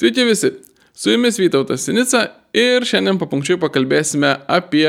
Sveiki 0.00 0.24
visi, 0.24 0.48
su 0.94 1.10
jumis 1.10 1.36
Vytautas 1.38 1.82
Sinica 1.84 2.22
ir 2.56 2.86
šiandien 2.88 3.18
papunkčiui 3.20 3.58
pakalbėsime 3.60 4.30
apie 4.48 4.86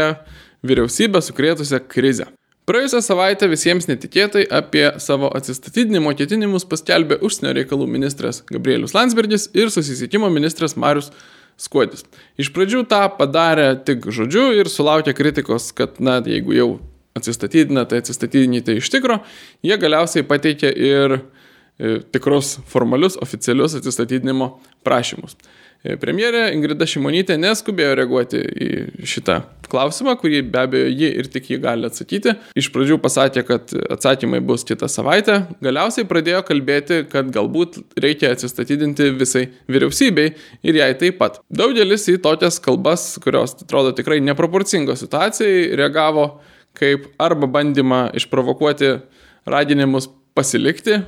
vyriausybę 0.63 1.19
sukrėtusią 1.19 1.81
krizę. 1.91 2.29
Praėjusią 2.69 3.01
savaitę 3.03 3.49
visiems 3.51 3.89
netikėtai 3.89 4.45
apie 4.59 4.85
savo 5.03 5.27
atsistatydinimo 5.35 6.13
ketinimus 6.15 6.63
paskelbė 6.71 7.17
užsienio 7.27 7.51
reikalų 7.57 7.89
ministras 7.91 8.39
Gabrielius 8.53 8.95
Landsbergis 8.95 9.49
ir 9.51 9.73
susisiekimo 9.75 10.31
ministras 10.31 10.77
Marius 10.79 11.11
Skuodis. 11.59 12.07
Iš 12.39 12.53
pradžių 12.55 12.85
tą 12.95 13.01
padarė 13.19 13.67
tik 13.83 14.07
žodžiu 14.07 14.47
ir 14.61 14.71
sulaukė 14.71 15.11
kritikos, 15.17 15.73
kad, 15.75 15.99
na, 15.99 16.21
jeigu 16.23 16.55
jau 16.55 16.69
atsistatydina, 17.19 17.83
tai 17.83 17.99
atsistatydinite 17.99 18.79
iš 18.79 18.87
tikro, 18.95 19.19
jie 19.59 19.75
galiausiai 19.75 20.23
pateikė 20.23 20.71
ir 20.71 21.19
E, 21.19 21.40
tikrus 22.13 22.57
formalius 22.69 23.17
oficialius 23.21 23.75
atsistatydinimo 23.79 24.53
prašymus. 24.85 25.37
E, 25.81 25.95
premjerė 25.97 26.51
Ingrida 26.53 26.85
Šimonytė 26.85 27.39
neskubėjo 27.41 27.95
reaguoti 27.97 28.37
į 28.37 28.67
šitą 29.09 29.39
klausimą, 29.71 30.13
kurį 30.19 30.43
be 30.53 30.59
abejo 30.61 30.91
ji 30.91 31.09
ir 31.23 31.29
tik 31.33 31.47
jį 31.49 31.57
gali 31.63 31.87
atsakyti. 31.87 32.35
Iš 32.59 32.67
pradžių 32.73 32.99
pasakė, 33.01 33.43
kad 33.47 33.73
atsakymai 33.95 34.43
bus 34.45 34.65
kitą 34.67 34.89
savaitę, 34.91 35.39
galiausiai 35.63 36.05
pradėjo 36.09 36.43
kalbėti, 36.45 37.01
kad 37.09 37.31
galbūt 37.33 37.79
reikia 38.03 38.33
atsistatydinti 38.35 39.09
visai 39.17 39.47
vyriausybei 39.71 40.35
ir 40.61 40.77
jai 40.83 40.91
taip 41.01 41.17
pat. 41.21 41.39
Daugelis 41.49 42.05
į 42.13 42.19
tokias 42.21 42.61
kalbas, 42.61 43.15
kurios 43.23 43.57
atrodo 43.57 43.95
tikrai 43.97 44.19
neproporcingos 44.21 45.01
situacijai, 45.01 45.71
reagavo 45.81 46.27
kaip 46.77 47.09
arba 47.21 47.49
bandymą 47.49 48.03
išprovokuoti 48.21 48.99
raginimus 49.49 50.11
pasilikti 50.37 51.01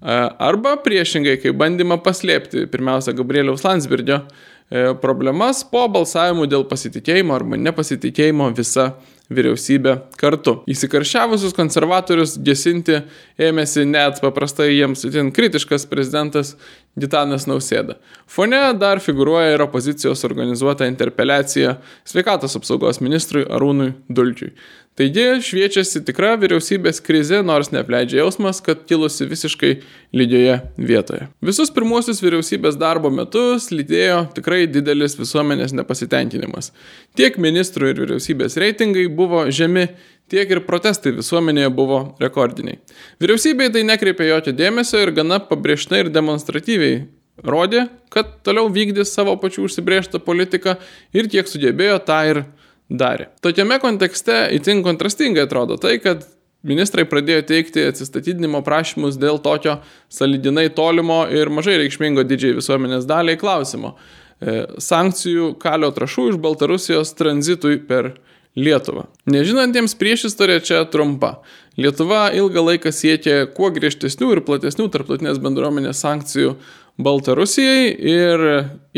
Arba 0.00 0.76
priešingai, 0.78 1.40
kai 1.42 1.50
bandymą 1.58 1.98
paslėpti 2.04 2.68
pirmiausia 2.70 3.16
Gabrieliaus 3.18 3.64
Landsbergio 3.66 4.20
e, 4.22 4.92
problemas 5.02 5.64
po 5.66 5.88
balsavimu 5.90 6.46
dėl 6.46 6.68
pasitikėjimo 6.70 7.34
arba 7.34 7.58
nepasitikėjimo 7.58 8.52
visa 8.54 8.92
vyriausybė 9.28 9.96
kartu. 10.20 10.60
Įsikaršiavusius 10.70 11.56
konservatorius 11.56 12.36
gesinti 12.40 13.02
ėmėsi 13.42 13.84
net 13.90 14.22
paprastai 14.22 14.70
jiems 14.70 15.02
itin 15.08 15.32
kritiškas 15.34 15.88
prezidentas 15.90 16.54
Gitanas 16.98 17.46
Nausėda. 17.46 17.98
Fone 18.26 18.60
dar 18.78 19.00
figuruoja 19.02 19.54
ir 19.54 19.62
opozicijos 19.62 20.24
organizuota 20.26 20.88
interpeliacija 20.88 21.76
sveikatos 22.08 22.56
apsaugos 22.58 23.02
ministrui 23.04 23.44
Arūnui 23.46 23.92
Dulčiui. 24.08 24.54
Taigi 24.98 25.38
šviečiasi 25.46 26.00
tikra 26.02 26.32
vyriausybės 26.42 26.98
krizė, 27.06 27.38
nors 27.46 27.68
neapleidžia 27.70 28.18
jausmas, 28.18 28.58
kad 28.66 28.80
kilusi 28.88 29.28
visiškai 29.30 29.70
lygioje 30.18 30.56
vietoje. 30.74 31.28
Visus 31.38 31.70
pirmuosius 31.70 32.18
vyriausybės 32.24 32.74
darbo 32.80 33.12
metus 33.14 33.68
lydėjo 33.70 34.24
tikrai 34.34 34.64
didelis 34.66 35.14
visuomenės 35.20 35.76
nepasitenkinimas. 35.78 36.72
Tiek 37.14 37.38
ministrų 37.38 37.92
ir 37.92 38.02
vyriausybės 38.02 38.58
reitingai 38.58 39.06
buvo 39.06 39.44
žemi, 39.54 39.86
tiek 40.30 40.50
ir 40.50 40.62
protestai 40.66 41.14
visuomenėje 41.16 41.70
buvo 41.74 42.00
rekordiniai. 42.22 42.80
Vyriausybė 43.22 43.70
tai 43.74 43.84
nekreipė 43.88 44.28
jokio 44.28 44.54
dėmesio 44.56 45.02
ir 45.02 45.14
gana 45.16 45.40
pabrėžtai 45.40 46.04
ir 46.04 46.12
demonstratyviai 46.14 47.06
rodė, 47.44 47.86
kad 48.12 48.38
toliau 48.46 48.70
vykdys 48.72 49.12
savo 49.14 49.36
pačių 49.40 49.66
užsibrėžtą 49.68 50.20
politiką 50.24 50.76
ir 51.14 51.30
kiek 51.30 51.48
sugebėjo 51.50 52.00
tą 52.06 52.18
ir 52.32 52.42
darė. 52.88 53.28
Tokiame 53.44 53.78
kontekste 53.82 54.46
itin 54.56 54.82
kontrastingai 54.86 55.46
atrodo 55.46 55.78
tai, 55.80 55.98
kad 56.02 56.24
ministrai 56.66 57.04
pradėjo 57.08 57.44
teikti 57.48 57.84
atsistatydinimo 57.88 58.62
prašymus 58.66 59.18
dėl 59.20 59.38
tokio 59.42 59.78
salidinai 60.12 60.68
tolimo 60.74 61.22
ir 61.30 61.52
mažai 61.54 61.78
reikšmingo 61.84 62.24
didžiai 62.26 62.56
visuomenės 62.58 63.06
daliai 63.06 63.38
klausimo 63.38 63.94
e,- 63.94 64.66
sankcijų 64.90 65.52
kalio 65.62 65.92
trašų 65.94 66.32
iš 66.32 66.40
Baltarusijos 66.42 67.14
tranzitui 67.14 67.78
per 67.78 68.16
Lietuvą. 68.58 69.06
Nežinantiems 69.30 69.94
priešistorė 70.00 70.58
čia 70.66 70.82
trumpa. 70.90 71.38
Lietuva 71.78 72.28
ilgą 72.34 72.64
laiką 72.72 72.90
siekė 72.94 73.38
kuo 73.54 73.70
griežtesnių 73.74 74.32
ir 74.34 74.42
platesnių 74.46 74.88
tarptautinės 74.90 75.38
bendruomenės 75.42 76.02
sankcijų 76.02 76.56
Baltarusijai 76.98 77.92
ir 77.94 78.46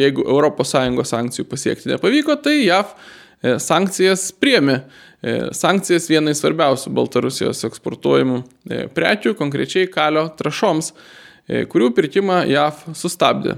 jeigu 0.01 0.25
ES 0.25 1.11
sankcijų 1.13 1.45
pasiekti 1.51 1.93
nepavyko, 1.93 2.39
tai 2.41 2.63
JAV 2.63 2.95
E, 3.43 3.59
sankcijas 3.59 4.33
priemi. 4.33 4.77
E, 5.23 5.37
sankcijas 5.57 6.09
vienai 6.11 6.35
svarbiausių 6.37 6.93
Baltarusijos 6.97 7.65
eksportuojamų 7.69 8.41
e, 8.41 8.83
prekių, 8.93 9.35
konkrečiai 9.39 9.89
kalio 9.93 10.29
trašoms, 10.37 10.93
kurių 11.73 11.89
pirkimą 11.97 12.45
JAV 12.47 12.85
sustabdė 12.95 13.57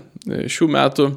šių 0.49 0.69
metų 0.73 1.09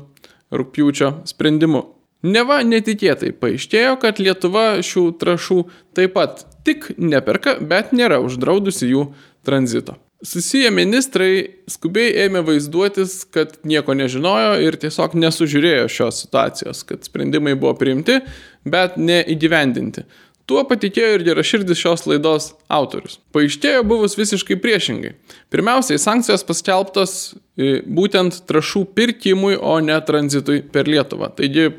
rūpjūčio 0.52 1.12
sprendimu. 1.30 1.86
Neva 2.26 2.62
netikėtai 2.66 3.34
paaiškėjo, 3.38 4.00
kad 4.02 4.22
Lietuva 4.24 4.80
šių 4.86 5.06
trašų 5.22 5.60
taip 5.98 6.16
pat 6.16 6.46
tik 6.66 6.90
neperka, 6.98 7.60
bet 7.62 7.94
nėra 7.94 8.18
uždraudusi 8.24 8.90
jų 8.90 9.06
tranzito. 9.46 10.00
Susiję 10.26 10.72
ministrai 10.74 11.44
skubiai 11.70 12.14
ėmė 12.26 12.42
vaizduotis, 12.48 13.20
kad 13.30 13.60
nieko 13.68 13.94
nežinojo 13.94 14.56
ir 14.64 14.78
tiesiog 14.82 15.14
nesužiūrėjo 15.22 15.90
šios 15.92 16.24
situacijos, 16.24 16.82
kad 16.88 17.06
sprendimai 17.06 17.54
buvo 17.60 17.76
priimti, 17.78 18.22
bet 18.66 18.96
neįgyvendinti. 18.98 20.06
Tuo 20.50 20.62
patikėjo 20.70 21.18
ir 21.18 21.26
geraširdis 21.26 21.80
šios 21.82 22.06
laidos 22.06 22.52
autorius. 22.70 23.18
Paaiškėjo 23.34 23.82
buvus 23.90 24.14
visiškai 24.18 24.58
priešingai. 24.62 25.16
Pirmiausiai, 25.54 26.02
sankcijos 26.02 26.46
paskelbtos 26.46 27.16
e, 27.34 27.80
būtent 27.82 28.44
trašų 28.50 28.84
pirkimui, 28.98 29.56
o 29.58 29.80
ne 29.82 29.98
tranzitui 30.06 30.62
per 30.70 30.90
Lietuvą. 30.90 31.32
Taigi 31.38 31.72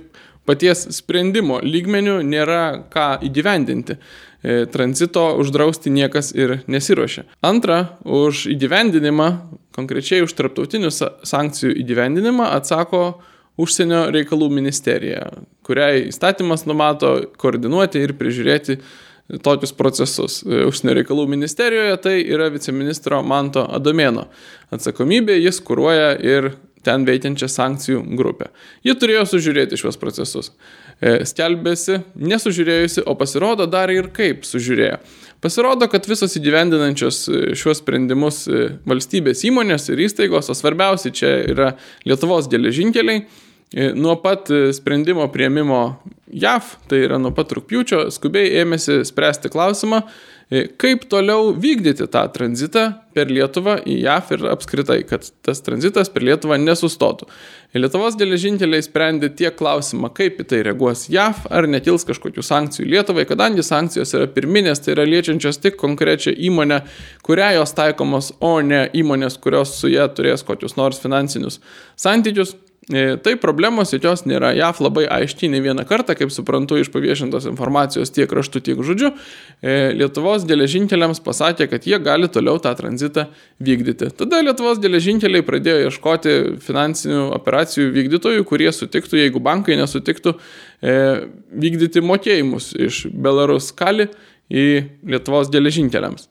paties 0.46 0.86
sprendimo 0.96 1.60
lygmenių 1.64 2.20
nėra 2.26 2.62
ką 2.92 3.08
įgyvendinti. 3.26 3.98
E, 4.46 4.64
tranzito 4.70 5.24
uždrausti 5.40 5.90
niekas 5.90 6.30
ir 6.36 6.60
nesiuošia. 6.70 7.24
Antra, 7.42 7.98
už 8.04 8.46
įgyvendinimą, 8.54 9.30
konkrečiai 9.74 10.22
už 10.22 10.36
tarptautinių 10.38 10.92
sankcijų 11.26 11.72
įgyvendinimą 11.82 12.52
atsako 12.54 13.00
užsienio 13.58 14.06
reikalų 14.14 14.50
ministerija, 14.52 15.30
kuriai 15.66 16.06
įstatymas 16.10 16.66
numato 16.68 17.16
koordinuoti 17.40 18.04
ir 18.04 18.14
prižiūrėti 18.18 18.78
tokius 19.42 19.72
procesus. 19.74 20.38
E, 20.46 20.62
užsienio 20.68 20.94
reikalų 21.00 21.26
ministerijoje 21.32 21.96
tai 22.04 22.16
yra 22.22 22.46
viceministro 22.52 23.22
Manto 23.26 23.64
Adomėno 23.66 24.28
atsakomybė, 24.74 25.40
jis 25.40 25.58
kūruoja 25.64 26.12
ir 26.22 26.52
ten 26.86 27.04
veikiančią 27.06 27.48
sankcijų 27.50 28.02
grupę. 28.18 28.50
Ji 28.86 28.94
turėjo 28.98 29.26
sužiūrėti 29.32 29.78
šios 29.80 29.98
procesus. 30.00 30.52
E, 30.96 31.18
skelbėsi 31.28 32.00
nesužiūrėjusi, 32.16 33.02
o 33.04 33.16
pasirodo 33.18 33.66
dar 33.68 33.92
ir 33.92 34.08
kaip 34.16 34.46
sužiūrėjo. 34.48 35.00
Pasirodo, 35.44 35.88
kad 35.92 36.06
visos 36.08 36.38
įgyvendinančios 36.38 37.18
e, 37.28 37.40
šiuos 37.58 37.82
sprendimus 37.82 38.44
e, 38.48 38.68
valstybės 38.88 39.44
įmonės 39.50 39.90
ir 39.92 40.06
įstaigos, 40.06 40.48
o 40.48 40.56
svarbiausia 40.56 41.12
čia 41.12 41.34
yra 41.52 41.74
Lietuvos 42.08 42.48
geležinkeliai, 42.52 43.26
nuo 43.98 44.14
pat 44.22 44.46
sprendimo 44.72 45.24
prieimimo 45.34 45.80
JAV, 46.30 46.68
tai 46.86 47.00
yra 47.02 47.18
nuo 47.18 47.32
pat 47.34 47.50
rūpjūčio, 47.58 48.04
skubiai 48.14 48.52
ėmėsi 48.62 49.00
spręsti 49.08 49.50
klausimą, 49.50 50.04
kaip 50.50 51.08
toliau 51.10 51.50
vykdyti 51.58 52.06
tą 52.06 52.22
tranzitą 52.30 52.84
per 53.16 53.30
Lietuvą 53.32 53.80
į 53.82 53.96
JAF 54.04 54.28
ir 54.36 54.44
apskritai, 54.52 55.00
kad 55.08 55.24
tas 55.42 55.62
tranzitas 55.66 56.10
per 56.12 56.22
Lietuvą 56.22 56.58
nesustotų. 56.62 57.26
Lietuvos 57.74 58.14
geležinkeliai 58.20 58.84
sprendė 58.84 59.32
tiek 59.34 59.56
klausimą, 59.58 60.12
kaip 60.14 60.38
į 60.40 60.46
tai 60.52 60.60
reaguos 60.68 61.08
JAF, 61.10 61.48
ar 61.50 61.66
nekils 61.70 62.06
kažkokių 62.06 62.44
sankcijų 62.46 62.86
Lietuvai, 62.92 63.26
kadangi 63.26 63.64
sankcijos 63.66 64.14
yra 64.14 64.28
pirminės, 64.30 64.84
tai 64.84 64.94
yra 64.94 65.08
liečiančios 65.08 65.58
tik 65.64 65.80
konkrečią 65.80 66.36
įmonę, 66.48 66.82
kurią 67.26 67.50
jos 67.58 67.74
taikomos, 67.76 68.30
o 68.38 68.54
ne 68.62 68.84
įmonės, 68.94 69.40
kurios 69.42 69.74
su 69.80 69.90
ją 69.90 70.06
turės 70.14 70.46
kokius 70.46 70.78
nors 70.78 71.02
finansinius 71.02 71.58
santykius. 71.98 72.54
E, 72.92 73.16
tai 73.18 73.32
problemos 73.34 73.90
jokios 73.90 74.22
nėra. 74.30 74.52
JAF 74.54 74.78
labai 74.78 75.08
aiškiai 75.10 75.48
ne 75.50 75.58
vieną 75.58 75.82
kartą, 75.88 76.14
kaip 76.14 76.30
suprantu 76.30 76.76
iš 76.78 76.92
paviešintos 76.94 77.48
informacijos 77.50 78.12
tiek 78.14 78.30
raštų, 78.30 78.60
tiek 78.62 78.82
žodžiu, 78.86 79.08
e, 79.58 79.72
Lietuvos 79.98 80.44
geležinkeliams 80.46 81.18
pasakė, 81.24 81.66
kad 81.72 81.82
jie 81.82 81.98
gali 81.98 82.28
toliau 82.30 82.60
tą 82.62 82.70
tranzitą 82.78 83.24
vykdyti. 83.58 84.12
Tada 84.20 84.38
Lietuvos 84.38 84.78
geležinkeliai 84.78 85.42
pradėjo 85.42 85.88
ieškoti 85.88 86.34
finansinių 86.62 87.24
operacijų 87.34 87.88
vykdytojų, 87.96 88.44
kurie 88.46 88.70
sutiktų, 88.70 89.18
jeigu 89.18 89.42
bankai 89.42 89.74
nesutiktų, 89.80 90.36
e, 90.78 90.94
vykdyti 91.66 92.04
mokėjimus 92.06 92.70
iš 92.86 93.08
Belarus 93.10 93.72
kali 93.74 94.06
į 94.46 94.86
Lietuvos 95.02 95.50
geležinkeliams. 95.50 96.28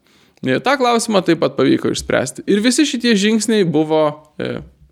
Ta 0.63 0.77
klausimą 0.79 1.19
taip 1.25 1.41
pat 1.41 1.57
pavyko 1.57 1.91
išspręsti. 1.91 2.45
Ir 2.47 2.63
visi 2.63 2.85
šitie 2.87 3.15
žingsniai 3.17 3.67
buvo 3.67 4.05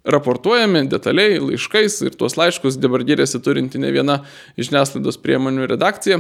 raportuojami 0.04 0.84
detaliai 0.92 1.40
laiškais 1.40 2.02
ir 2.04 2.16
tuos 2.20 2.36
laiškus 2.40 2.76
dabar 2.82 3.06
gyrėsi 3.08 3.40
turinti 3.44 3.80
ne 3.80 3.92
viena 3.96 4.20
žiniasklaidos 4.60 5.20
priemonių 5.24 5.68
redakcija 5.72 6.20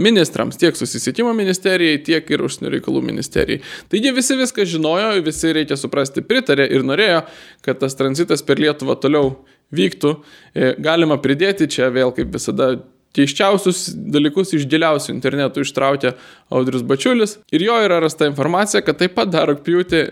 ministrams, 0.00 0.56
tiek 0.60 0.76
susisiekimo 0.78 1.34
ministerijai, 1.36 2.00
tiek 2.04 2.30
ir 2.32 2.44
užsienio 2.46 2.72
reikalų 2.78 3.02
ministerijai. 3.10 3.60
Taigi 3.92 4.14
visi 4.16 4.36
viską 4.38 4.64
žinojo, 4.68 5.10
visi 5.26 5.52
reikia 5.56 5.76
suprasti 5.76 6.24
pritarė 6.24 6.68
ir 6.72 6.86
norėjo, 6.88 7.24
kad 7.66 7.80
tas 7.82 7.96
tranzitas 7.98 8.44
per 8.44 8.60
Lietuvą 8.62 8.96
toliau 9.02 9.34
vyktų. 9.76 10.14
E, 10.54 10.72
galima 10.80 11.18
pridėti 11.20 11.68
čia 11.68 11.90
vėl, 11.92 12.14
kaip 12.16 12.32
visada, 12.32 12.78
keiščiausius 13.16 13.90
dalykus 14.12 14.54
iš 14.56 14.64
giliausių 14.70 15.12
internetų 15.14 15.64
ištraukė 15.64 16.14
Audrius 16.54 16.84
Bačiulis 16.86 17.38
ir 17.52 17.64
jo 17.64 17.76
yra 17.84 18.00
rasta 18.04 18.28
informacija, 18.28 18.82
kad 18.84 19.00
taip 19.00 19.16
pat 19.16 19.32
dar 19.32 19.48
rūpjūti 19.52 20.02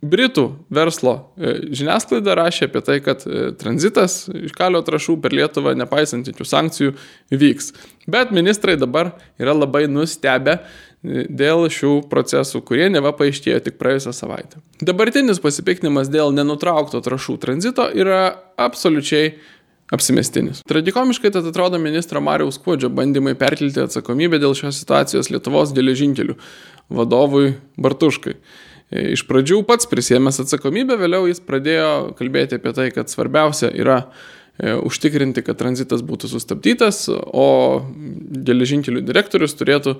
Britų 0.00 0.46
verslo 0.72 1.12
e, 1.36 1.52
žiniasklaida 1.76 2.32
rašė 2.38 2.70
apie 2.70 2.80
tai, 2.86 2.96
kad 3.04 3.26
e, 3.28 3.50
tranzitas 3.60 4.22
iš 4.32 4.54
kalio 4.56 4.80
trašų 4.84 5.18
per 5.20 5.34
Lietuvą, 5.36 5.74
nepaisant 5.76 6.30
jokių 6.30 6.46
sankcijų, 6.48 6.94
vyks. 7.34 7.74
Bet 8.08 8.32
ministrai 8.32 8.78
dabar 8.80 9.12
yra 9.40 9.52
labai 9.52 9.84
nustebę 9.92 10.56
e, 10.56 11.26
dėl 11.28 11.66
šių 11.68 11.92
procesų, 12.08 12.62
kurie 12.64 12.88
neva 12.88 13.12
paaiškėjo 13.18 13.60
tik 13.66 13.76
praėjusią 13.82 14.14
savaitę. 14.16 14.62
Dabartinis 14.80 15.42
pasipiktinimas 15.44 16.08
dėl 16.08 16.32
nenutraukto 16.32 17.02
trašų 17.04 17.36
tranzito 17.44 17.90
yra 17.92 18.22
absoliučiai 18.56 19.34
apsimestinis. 19.92 20.64
Tragikomiškai 20.70 21.34
tad 21.34 21.46
atrodo 21.50 21.78
ministro 21.82 22.24
Mariaus 22.24 22.56
Kuodžio 22.62 22.88
bandymai 22.94 23.36
perkelti 23.36 23.84
atsakomybę 23.84 24.40
dėl 24.40 24.56
šios 24.56 24.80
situacijos 24.80 25.28
Lietuvos 25.28 25.76
geležinkelių 25.76 26.38
vadovui 26.94 27.56
Bartuškai. 27.76 28.38
Iš 28.90 29.22
pradžių 29.28 29.62
pats 29.68 29.86
prisėmęs 29.86 30.40
atsakomybę, 30.42 30.96
vėliau 30.98 31.28
jis 31.30 31.38
pradėjo 31.46 32.10
kalbėti 32.18 32.58
apie 32.58 32.72
tai, 32.74 32.88
kad 32.90 33.10
svarbiausia 33.12 33.68
yra 33.70 34.00
e, 34.02 34.72
užtikrinti, 34.74 35.44
kad 35.46 35.60
tranzitas 35.60 36.02
būtų 36.02 36.30
sustabdytas, 36.32 37.04
o 37.14 37.46
geležinkelių 38.48 39.04
direktorius 39.06 39.54
turėtų 39.54 39.94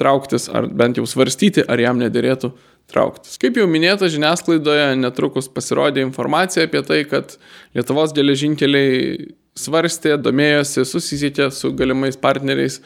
trauktis 0.00 0.48
ar 0.48 0.70
bent 0.72 0.96
jau 0.96 1.04
svarstyti, 1.04 1.66
ar 1.68 1.82
jam 1.84 2.00
nedėrėtų 2.00 2.54
trauktis. 2.88 3.36
Kaip 3.40 3.58
jau 3.60 3.66
minėta, 3.68 4.08
žiniasklaidoje 4.08 4.94
netrukus 4.96 5.50
pasirodė 5.52 6.00
informacija 6.06 6.64
apie 6.64 6.80
tai, 6.86 7.02
kad 7.10 7.36
Lietuvos 7.76 8.14
geležinkeliai 8.16 9.34
svarstė, 9.58 10.14
domėjosi, 10.16 10.86
susisiekė 10.88 11.50
su 11.52 11.74
galimais 11.76 12.16
partneriais 12.16 12.80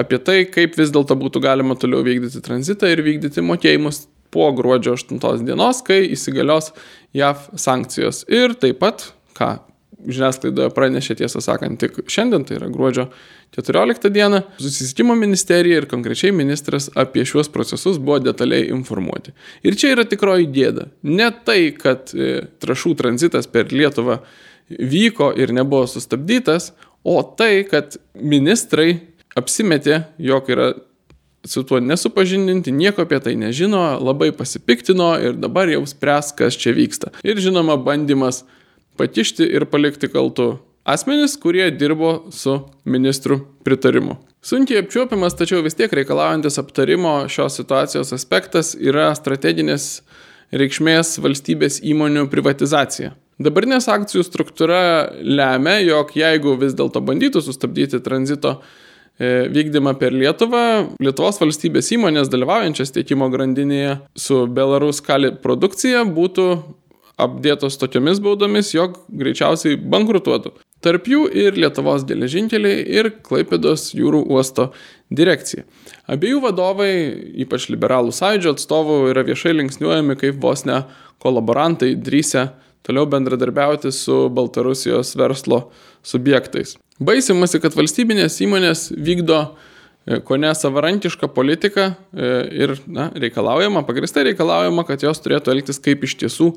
apie 0.00 0.20
tai, 0.24 0.38
kaip 0.48 0.80
vis 0.80 0.92
dėlto 0.92 1.16
būtų 1.16 1.44
galima 1.44 1.76
toliau 1.76 2.00
vykdyti 2.04 2.40
tranzitą 2.44 2.88
ir 2.92 3.04
vykdyti 3.04 3.44
mokėjimus 3.44 4.06
po 4.30 4.50
gruodžio 4.56 4.94
8 4.98 5.44
dienos, 5.46 5.82
kai 5.86 6.02
įsigalios 6.14 6.72
JAV 7.16 7.50
sankcijos. 7.58 8.24
Ir 8.30 8.54
taip 8.60 8.80
pat, 8.82 9.10
ką 9.38 9.56
žiniasklaidoje 10.06 10.70
pranešė 10.74 11.16
tiesą 11.20 11.42
sakant 11.44 11.80
tik 11.80 11.98
šiandien, 12.10 12.44
tai 12.48 12.56
yra 12.58 12.70
gruodžio 12.72 13.08
14 13.56 14.10
dieną, 14.14 14.42
susisiekimo 14.60 15.16
ministerija 15.18 15.80
ir 15.80 15.88
konkrečiai 15.90 16.32
ministras 16.36 16.88
apie 16.98 17.24
šiuos 17.28 17.50
procesus 17.52 17.98
buvo 17.98 18.20
detaliai 18.22 18.70
informuoti. 18.70 19.34
Ir 19.66 19.76
čia 19.80 19.94
yra 19.96 20.06
tikroji 20.08 20.48
gėda. 20.54 20.88
Ne 21.02 21.30
tai, 21.44 21.72
kad 21.76 22.14
e, 22.14 22.46
trašų 22.62 22.94
tranzitas 23.00 23.50
per 23.50 23.74
Lietuvą 23.74 24.20
vyko 24.70 25.32
ir 25.36 25.52
nebuvo 25.56 25.88
sustabdytas, 25.90 26.72
o 27.04 27.20
tai, 27.36 27.64
kad 27.68 27.98
ministrai 28.14 29.00
apsimetė, 29.38 30.04
jog 30.20 30.48
yra 30.52 30.72
su 31.44 31.62
tuo 31.64 31.80
nesupažindinti, 31.80 32.72
nieko 32.72 33.04
apie 33.06 33.20
tai 33.24 33.36
nežino, 33.40 33.82
labai 34.02 34.30
pasipiktino 34.36 35.12
ir 35.20 35.38
dabar 35.40 35.70
jau 35.72 35.82
spręs, 35.88 36.34
kas 36.36 36.58
čia 36.60 36.74
vyksta. 36.76 37.14
Ir 37.24 37.40
žinoma, 37.40 37.78
bandymas 37.80 38.44
patišti 39.00 39.46
ir 39.48 39.64
palikti 39.70 40.10
kaltų 40.12 40.52
asmenis, 40.84 41.38
kurie 41.40 41.70
dirbo 41.72 42.30
su 42.34 42.58
ministrų 42.84 43.40
pritarimu. 43.64 44.18
Sunkiai 44.44 44.80
apčiuopiamas, 44.80 45.36
tačiau 45.36 45.60
vis 45.64 45.76
tiek 45.76 45.92
reikalaujantis 45.92 46.56
aptarimo 46.60 47.14
šios 47.28 47.58
situacijos 47.60 48.12
aspektas 48.16 48.72
yra 48.72 49.10
strateginės 49.16 50.00
reikšmės 50.56 51.18
valstybės 51.20 51.82
įmonių 51.86 52.24
privatizacija. 52.32 53.12
Dabartinės 53.40 53.86
akcijų 53.88 54.24
struktūra 54.26 54.80
lemia, 55.24 55.78
jog 55.80 56.12
jeigu 56.16 56.56
vis 56.60 56.74
dėlto 56.76 57.00
bandytų 57.04 57.40
sustabdyti 57.44 58.00
tranzito 58.04 58.58
vykdymą 59.20 59.94
per 60.00 60.14
Lietuvą, 60.16 60.64
Lietuvos 61.02 61.40
valstybės 61.42 61.90
įmonės 61.96 62.30
dalyvaujančias 62.32 62.94
tiekimo 62.96 63.28
grandinėje 63.32 63.98
su 64.16 64.46
Belarus 64.48 65.02
kali 65.04 65.34
produkcija 65.42 66.06
būtų 66.08 66.46
apdėtos 67.20 67.76
tokiomis 67.80 68.20
baudomis, 68.24 68.72
jog 68.72 68.96
greičiausiai 69.12 69.76
bankrutuotų. 69.76 70.54
Tarp 70.80 71.10
jų 71.12 71.26
ir 71.36 71.58
Lietuvos 71.60 72.06
geležinkeliai 72.08 72.80
ir 72.88 73.10
Klaipėdos 73.26 73.90
jūrų 73.92 74.22
uosto 74.32 74.70
direkcija. 75.12 75.66
Abiejų 76.08 76.40
vadovai, 76.46 76.90
ypač 77.44 77.68
liberalų 77.68 78.14
sąjūdžio 78.16 78.54
atstovų, 78.56 78.98
yra 79.12 79.26
viešai 79.28 79.52
linksniuojami 79.58 80.16
kaip 80.22 80.40
vos 80.40 80.64
ne 80.64 80.80
kolaborantai 81.20 81.92
drįsę 82.00 82.48
toliau 82.88 83.04
bendradarbiauti 83.12 83.92
su 83.92 84.22
Baltarusijos 84.32 85.12
verslo 85.20 85.66
subjektais. 86.00 86.78
Baisimasi, 87.00 87.62
kad 87.62 87.72
valstybinės 87.72 88.34
įmonės 88.44 88.90
vykdo 88.92 89.38
e, 89.40 90.18
ko 90.20 90.36
ne 90.36 90.50
savarankišką 90.52 91.30
politiką 91.32 91.86
e, 91.88 92.32
ir 92.60 92.74
na, 92.84 93.06
reikalaujama, 93.16 93.80
pagristai 93.88 94.26
reikalaujama, 94.28 94.84
kad 94.84 95.00
jos 95.06 95.22
turėtų 95.24 95.54
elgtis 95.54 95.80
kaip 95.80 96.04
iš 96.04 96.18
tiesų 96.20 96.50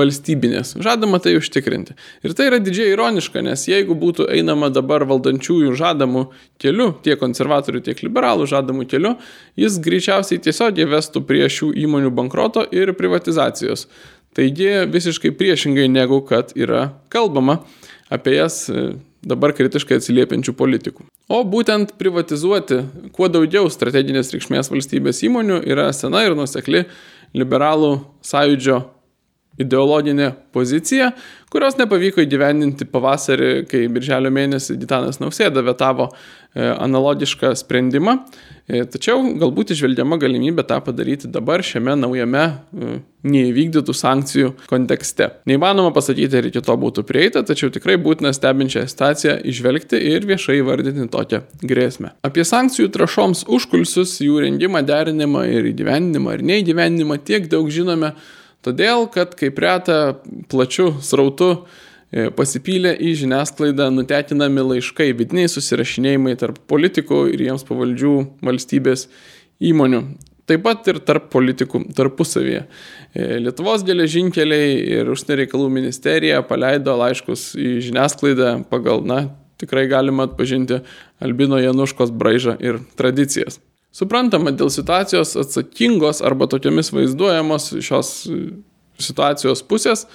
valstybinės. 0.00 0.78
Žadama 0.80 1.20
tai 1.20 1.34
užtikrinti. 1.36 1.98
Ir 2.24 2.32
tai 2.38 2.46
yra 2.48 2.62
didžiai 2.64 2.94
ironiška, 2.94 3.42
nes 3.44 3.66
jeigu 3.68 3.92
būtų 4.00 4.30
einama 4.32 4.70
dabar 4.72 5.04
valdančiųjų 5.10 5.74
žadamų 5.76 6.24
keliu, 6.64 6.94
tiek 7.04 7.20
konservatorių, 7.20 7.84
tiek 7.90 8.00
liberalų 8.06 8.48
žadamų 8.48 8.88
keliu, 8.88 9.12
jis 9.60 9.76
greičiausiai 9.84 10.40
tiesiog 10.40 10.80
įvestų 10.86 11.26
prie 11.28 11.44
šių 11.44 11.74
įmonių 11.84 12.14
bankroto 12.16 12.64
ir 12.72 12.94
privatizacijos. 12.96 13.84
Taigi 14.32 14.86
visiškai 14.88 15.34
priešingai 15.36 15.90
negu 15.92 16.22
kad 16.24 16.56
yra 16.56 16.86
kalbama 17.12 17.60
apie 18.08 18.38
jas 18.38 18.62
e, 18.70 18.94
dabar 19.22 19.54
kritiškai 19.56 19.98
atsiliepiančių 20.00 20.54
politikų. 20.56 21.06
O 21.30 21.42
būtent 21.46 21.94
privatizuoti 22.00 22.82
kuo 23.16 23.28
daugiau 23.32 23.68
strateginės 23.72 24.32
reikšmės 24.34 24.72
valstybės 24.72 25.22
įmonių 25.28 25.60
yra 25.68 25.90
sena 25.96 26.24
ir 26.26 26.36
nusekli 26.38 26.86
liberalų 27.36 27.92
sąjūdžio 28.26 28.80
ideologinė 29.60 30.30
pozicija, 30.54 31.10
kurios 31.52 31.76
nepavyko 31.76 32.22
įgyvendinti 32.24 32.86
pavasarį, 32.88 33.50
kai 33.68 33.84
birželio 33.92 34.32
mėnesį 34.32 34.78
Ditanas 34.80 35.20
Nausėda 35.20 35.64
vetavo 35.66 36.08
analogišką 36.54 37.54
sprendimą. 37.54 38.16
E, 38.70 38.82
tačiau 38.86 39.22
galbūt 39.38 39.72
išvelgiama 39.74 40.18
galimybė 40.20 40.64
tą 40.66 40.78
padaryti 40.84 41.30
dabar 41.30 41.62
šiame 41.66 41.96
naujame 41.98 42.42
e, 42.46 42.96
neįvykdytų 43.26 43.94
sankcijų 43.94 44.52
kontekste. 44.70 45.30
Neįmanoma 45.50 45.92
pasakyti, 45.94 46.40
ar 46.40 46.48
iki 46.50 46.62
to 46.66 46.76
būtų 46.84 47.04
prieita, 47.06 47.44
tačiau 47.46 47.70
tikrai 47.74 47.96
būtina 48.02 48.32
stebinčią 48.34 48.84
situaciją 48.90 49.36
išvelgti 49.52 50.00
ir 50.10 50.26
viešai 50.30 50.60
įvardinti 50.60 51.06
tokią 51.12 51.42
grėsmę. 51.62 52.14
Apie 52.26 52.46
sankcijų 52.46 52.90
trašoms 52.94 53.46
užkulsius, 53.50 54.18
jų 54.24 54.42
rengimą, 54.46 54.84
derinimą 54.86 55.46
ir 55.50 55.70
įgyvendinimą 55.72 56.36
ar 56.36 56.46
neįgyvendinimą 56.52 57.22
tiek 57.26 57.50
daug 57.50 57.70
žinome, 57.74 58.14
Todėl, 58.60 59.06
kad 59.08 59.32
kaip 59.40 59.56
reta 59.62 60.18
plačiu 60.52 60.90
srautu 61.00 61.46
e, 61.54 61.60
pasipylė 62.10 62.96
į 62.98 63.12
žiniasklaidą 63.22 63.90
nutekinami 63.94 64.64
laiškai, 64.72 65.12
vidiniai 65.18 65.50
susirašinėjimai 65.50 66.34
tarp 66.40 66.58
politikų 66.70 67.28
ir 67.34 67.44
jiems 67.46 67.66
pavaldžių 67.68 68.14
valstybės 68.46 69.06
įmonių. 69.70 70.02
Taip 70.50 70.64
pat 70.64 70.88
ir 70.90 70.98
tarp 71.06 71.28
politikų 71.30 71.84
tarpusavyje. 71.94 72.64
E, 73.14 73.26
Lietuvos 73.44 73.84
geležinkeliai 73.86 74.72
ir 74.96 75.10
užsienio 75.12 75.44
reikalų 75.44 75.68
ministerija 75.70 76.40
paleido 76.46 76.96
laiškus 76.98 77.52
į 77.54 77.76
žiniasklaidą 77.86 78.56
pagal, 78.72 79.04
na, 79.06 79.20
tikrai 79.62 79.86
galima 79.90 80.26
atpažinti 80.26 80.80
Albino 81.22 81.60
Januškos 81.60 82.10
braižą 82.10 82.56
ir 82.58 82.80
tradicijas. 82.98 83.60
Suprantama, 83.94 84.50
dėl 84.54 84.70
situacijos 84.74 85.36
atsakingos 85.38 86.22
arba 86.26 86.46
tokiamis 86.50 86.92
vaizduojamos 86.94 87.72
šios 87.82 88.10
situacijos 89.04 89.62
pusės 89.66 90.06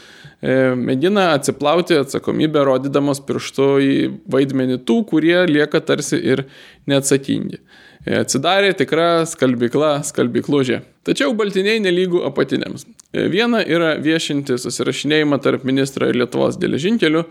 e, 0.42 0.74
mėgina 0.80 1.32
atsiplauti 1.36 1.98
atsakomybę, 2.02 2.64
rodydamos 2.68 3.22
pirštu 3.26 3.70
į 3.84 3.96
vaidmenį 4.32 4.82
tų, 4.88 5.02
kurie 5.12 5.38
lieka 5.50 5.82
tarsi 5.86 6.20
ir 6.22 6.46
neatsakingi. 6.90 7.62
E, 8.06 8.20
atsidarė 8.22 8.76
tikra 8.78 9.26
skalbykla 9.30 9.98
skalbyklužė. 10.06 10.84
Tačiau 11.06 11.34
baltiniai 11.38 11.82
nelygų 11.82 12.22
apatiniams. 12.30 12.86
E, 13.14 13.26
viena 13.34 13.64
yra 13.66 13.96
viešinti 14.02 14.60
susirašinėjimą 14.62 15.42
tarp 15.42 15.66
ministro 15.66 16.10
ir 16.10 16.20
Lietuvos 16.22 16.60
geležinkelių, 16.62 17.26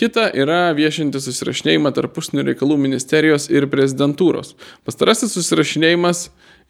Kita 0.00 0.30
yra 0.32 0.70
viešinti 0.72 1.20
susirašinėjimą 1.20 1.90
tarp 1.92 2.14
užsienio 2.16 2.46
reikalų 2.46 2.78
ministerijos 2.80 3.50
ir 3.52 3.66
prezidentūros. 3.68 4.54
Pastarasis 4.88 5.34
susirašinėjimas 5.36 6.22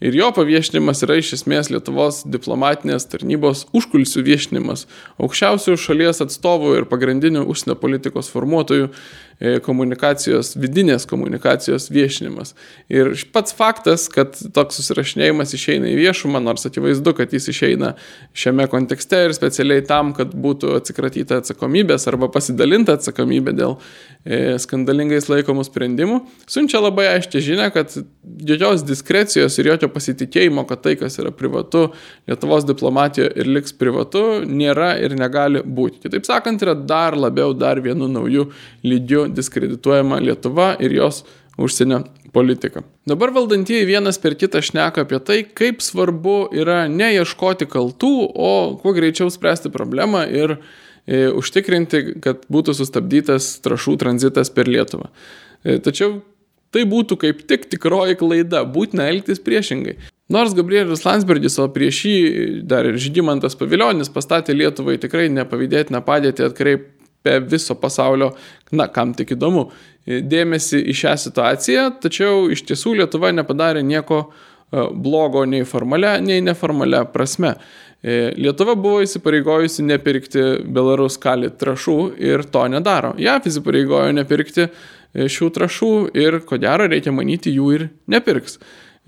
ir 0.02 0.16
jo 0.18 0.32
paviešinimas 0.34 1.04
yra 1.06 1.20
iš 1.20 1.36
esmės 1.36 1.70
Lietuvos 1.70 2.24
diplomatinės 2.26 3.06
tarnybos 3.12 3.68
užkulisių 3.76 4.24
viešinimas, 4.26 4.88
aukščiausių 5.22 5.76
šalies 5.78 6.24
atstovų 6.26 6.80
ir 6.80 6.88
pagrindinių 6.90 7.44
užsienio 7.54 7.78
politikos 7.78 8.32
formuotojų 8.34 8.90
E, 9.40 9.54
komunikacijos, 9.64 10.52
vidinės 10.60 11.06
komunikacijos 11.08 11.86
viešinimas. 11.88 12.50
Ir 12.92 13.14
pats 13.32 13.54
faktas, 13.56 14.02
kad 14.12 14.34
toks 14.52 14.76
susirašinėjimas 14.76 15.54
išeina 15.56 15.88
į 15.88 15.94
viešumą, 15.96 16.42
nors 16.44 16.68
akivaizdu, 16.68 17.14
kad 17.16 17.32
jis 17.32 17.48
išeina 17.48 17.94
šiame 18.36 18.66
kontekste 18.68 19.22
ir 19.24 19.32
specialiai 19.32 19.80
tam, 19.88 20.12
kad 20.12 20.34
būtų 20.36 20.74
atsikratyta 20.76 21.38
atsakomybės 21.40 22.04
arba 22.12 22.28
pasidalinta 22.28 22.98
atsakomybė 22.98 23.19
dėl 23.28 23.76
e, 24.24 24.58
skandalingais 24.62 25.28
laikomų 25.30 25.64
sprendimų, 25.66 26.20
siunčia 26.50 26.80
labai 26.80 27.06
aiškiai 27.14 27.42
žinia, 27.44 27.70
kad 27.74 27.92
jokios 28.46 28.84
diskrecijos 28.86 29.58
ir 29.58 29.72
jokio 29.72 29.90
pasitikėjimo, 29.92 30.66
kad 30.68 30.82
tai, 30.84 30.96
kas 31.00 31.18
yra 31.18 31.32
privatu 31.32 31.90
Lietuvos 32.28 32.64
diplomatijoje 32.68 33.32
ir 33.36 33.50
liks 33.50 33.72
privatu, 33.72 34.44
nėra 34.46 34.94
ir 35.02 35.16
negali 35.18 35.64
būti. 35.64 36.04
Kitaip 36.04 36.28
sakant, 36.28 36.62
yra 36.62 36.74
dar 36.74 37.16
labiau, 37.18 37.52
dar 37.54 37.80
vienu 37.80 38.08
nauju 38.08 38.50
lygiu 38.86 39.26
diskredituojama 39.28 40.20
Lietuva 40.22 40.74
ir 40.80 40.94
jos 41.00 41.24
užsienio 41.60 42.04
politika. 42.32 42.82
Dabar 43.06 43.32
valdantieji 43.34 43.88
vienas 43.88 44.18
per 44.22 44.36
kitą 44.38 44.62
šneka 44.64 45.04
apie 45.04 45.18
tai, 45.24 45.40
kaip 45.44 45.82
svarbu 45.84 46.50
yra 46.56 46.84
neieškoti 46.90 47.68
kaltų, 47.70 48.12
o 48.30 48.52
kuo 48.80 48.94
greičiau 48.96 49.30
spręsti 49.32 49.72
problemą 49.74 50.24
ir 50.30 50.60
užtikrinti, 51.10 52.02
kad 52.22 52.44
būtų 52.52 52.76
sustabdytas 52.78 53.56
trašų 53.64 53.96
tranzitas 54.00 54.52
per 54.54 54.70
Lietuvą. 54.70 55.10
E, 55.64 55.80
tačiau 55.82 56.20
tai 56.70 56.86
būtų 56.86 57.18
kaip 57.24 57.42
tik 57.50 57.66
tikroji 57.72 58.18
klaida, 58.20 58.62
būtina 58.64 59.08
elgtis 59.10 59.42
priešingai. 59.42 59.96
Nors 60.30 60.54
Gabrielius 60.54 61.02
Landsbergis, 61.02 61.58
o 61.58 61.66
prieš 61.74 62.04
jį 62.06 62.18
dar 62.70 62.86
ir 62.86 63.00
Žygimantas 63.02 63.58
Paviljonis 63.58 64.12
pastatė 64.14 64.54
Lietuvai 64.54 64.94
tikrai 65.02 65.26
nepavydėtiną 65.34 66.04
padėtį 66.06 66.46
atkreip 66.46 66.86
apie 67.20 67.40
viso 67.50 67.74
pasaulio, 67.74 68.30
na, 68.72 68.86
kam 68.88 69.12
tik 69.14 69.34
įdomu, 69.36 69.66
dėmesį 70.06 70.80
į 70.88 70.94
šią 71.02 71.16
situaciją, 71.26 71.82
tačiau 72.00 72.46
iš 72.52 72.64
tiesų 72.68 72.94
Lietuva 73.02 73.32
nepadarė 73.36 73.82
nieko 73.84 74.22
e, 74.24 74.86
blogo 74.94 75.44
nei 75.44 75.66
formalia, 75.68 76.16
nei 76.24 76.40
neformalia 76.40 77.04
prasme. 77.04 77.56
E, 78.00 78.32
Lietuva 78.40 78.74
buvo 78.80 79.02
įsipareigojusi 79.04 79.84
nepirkti 79.84 80.44
Belarus 80.72 81.18
kali 81.20 81.50
trašų 81.52 81.98
ir 82.16 82.46
to 82.48 82.62
nedaro. 82.72 83.12
JAF 83.20 83.50
įsipareigojo 83.50 84.14
nepirkti 84.16 84.64
e, 84.66 84.70
šių 85.28 85.50
trašų 85.56 85.92
ir 86.16 86.38
ko 86.48 86.56
gero 86.62 86.88
reikia 86.88 87.12
manyti 87.12 87.52
jų 87.52 87.72
ir 87.76 87.88
nepirks. 88.08 88.56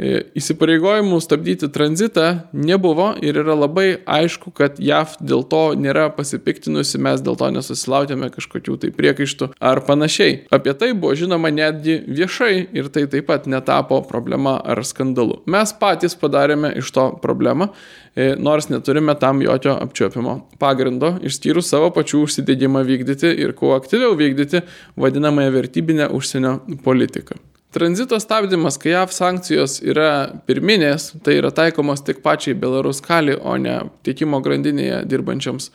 E, 0.01 0.23
įsipareigojimų 0.41 1.19
stabdyti 1.21 1.69
tranzitą 1.69 2.47
nebuvo 2.57 3.11
ir 3.21 3.37
yra 3.43 3.53
labai 3.53 3.99
aišku, 4.09 4.49
kad 4.57 4.79
JAV 4.81 5.19
dėl 5.21 5.45
to 5.45 5.61
nėra 5.77 6.07
pasipiktinusi, 6.17 6.97
mes 6.97 7.21
dėl 7.21 7.37
to 7.37 7.51
nesusilautėme 7.53 8.31
kažkokių 8.33 8.79
tai 8.81 8.91
priekaištų 8.97 9.51
ar 9.61 9.83
panašiai. 9.85 10.39
Apie 10.49 10.73
tai 10.81 10.95
buvo 10.97 11.13
žinoma 11.19 11.53
netgi 11.53 11.99
viešai 12.09 12.55
ir 12.73 12.89
tai 12.95 13.05
taip 13.13 13.29
pat 13.29 13.45
netapo 13.45 14.01
problema 14.09 14.57
ar 14.65 14.81
skandalu. 14.81 15.43
Mes 15.45 15.77
patys 15.77 16.17
padarėme 16.17 16.73
iš 16.81 16.89
to 16.97 17.07
problemą, 17.21 17.69
e, 18.17 18.33
nors 18.41 18.73
neturime 18.73 19.13
tam 19.21 19.45
jokio 19.45 19.77
apčiopimo 19.77 20.41
pagrindo, 20.57 21.19
išskyrus 21.21 21.69
savo 21.69 21.93
pačių 21.93 22.25
užsidėgymą 22.25 22.87
vykdyti 22.89 23.37
ir 23.45 23.53
kuo 23.53 23.77
aktyviau 23.77 24.17
vykdyti 24.17 24.65
vadinamąją 24.97 25.59
vertybinę 25.61 26.09
užsienio 26.17 26.63
politiką. 26.81 27.52
Tranzito 27.73 28.19
stabdymas, 28.21 28.77
kai 28.77 28.93
JAV 28.93 29.15
sankcijos 29.17 29.79
yra 29.81 30.11
pirminės, 30.45 31.15
tai 31.25 31.39
yra 31.41 31.49
taikomos 31.57 32.05
tik 32.05 32.21
pačiai 32.25 32.53
Belarus 32.59 33.01
kali, 33.05 33.33
o 33.33 33.57
ne 33.57 33.79
tiekimo 34.05 34.43
grandinėje 34.45 35.03
dirbančiams 35.09 35.71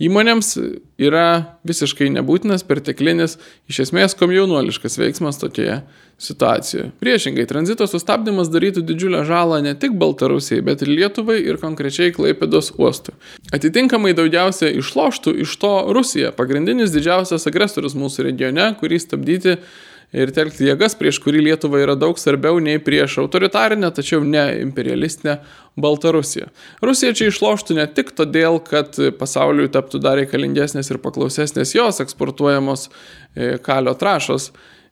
įmonėms, 0.00 0.54
yra 1.00 1.24
visiškai 1.66 2.08
nebūtinas, 2.14 2.64
perteklinis, 2.68 3.36
iš 3.68 3.82
esmės 3.84 4.16
komjaunuoliškas 4.16 4.96
veiksmas 5.00 5.40
tokioje 5.42 5.80
situacijoje. 6.20 6.90
Priešingai, 7.00 7.46
tranzito 7.48 7.86
sustabdymas 7.88 8.48
darytų 8.52 8.84
didžiulę 8.88 9.22
žalą 9.28 9.60
ne 9.64 9.74
tik 9.76 9.98
Baltarusijai, 10.00 10.62
bet 10.64 10.84
ir 10.84 10.92
Lietuvai 10.92 11.38
ir 11.42 11.60
konkrečiai 11.60 12.14
Klaipėdos 12.16 12.72
uostui. 12.78 13.16
Atitinkamai 13.56 14.14
daugiausia 14.16 14.72
išloštų 14.80 15.36
iš 15.44 15.54
to 15.60 15.74
Rusija, 15.96 16.32
pagrindinis 16.36 16.92
didžiausias 16.96 17.48
agresorius 17.48 17.96
mūsų 17.98 18.28
regione, 18.30 18.72
kurį 18.80 19.00
stabdyti 19.04 19.58
ir 20.12 20.32
telkti 20.34 20.66
jėgas, 20.68 20.96
prieš 20.98 21.20
kurį 21.22 21.44
Lietuva 21.46 21.80
yra 21.82 21.96
daug 21.98 22.18
svarbiau 22.18 22.58
nei 22.62 22.80
prieš 22.82 23.18
autoritarinę, 23.22 23.90
tačiau 23.94 24.24
ne 24.26 24.44
imperialistinę 24.60 25.38
Baltarusiją. 25.80 26.50
Rusija 26.84 27.14
čia 27.16 27.30
išloštų 27.30 27.78
ne 27.78 27.86
tik 27.86 28.12
todėl, 28.18 28.58
kad 28.66 28.98
pasauliui 29.20 29.70
taptų 29.72 30.02
dar 30.02 30.18
reikalingesnės 30.20 30.90
ir 30.90 31.00
paklausesnės 31.02 31.76
jos 31.76 32.02
eksportuojamos 32.02 32.88
e, 32.88 33.56
kalio 33.62 33.94
trašos, 33.98 34.50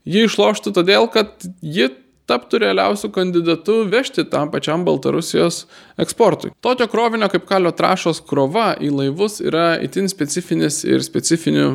ji 0.09 0.29
išloštų 0.29 0.75
todėl, 0.79 1.11
kad 1.13 1.35
ji 1.63 1.91
taptų 2.29 2.61
realiausių 2.63 3.11
kandidatų 3.13 3.77
vežti 3.93 4.25
tam 4.29 4.51
pačiam 4.53 4.85
Baltarusijos 4.87 5.63
eksportui. 6.01 6.53
Tokio 6.65 6.89
krovinio 6.93 7.31
kaip 7.33 7.47
kalio 7.49 7.73
trašos 7.77 8.21
krova 8.29 8.75
į 8.77 8.93
laivus 8.93 9.41
yra 9.45 9.79
itin 9.85 10.11
specifinis 10.13 10.83
ir 10.85 11.05
specifinių 11.05 11.71